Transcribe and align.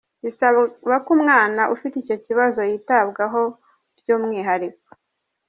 Bisaba 0.23 0.95
ko 1.05 1.09
umwana 1.15 1.61
ufite 1.75 1.95
icyo 1.99 2.15
kibazo 2.25 2.59
yitabwaho 2.69 3.41
by’umwihariko. 3.99 4.87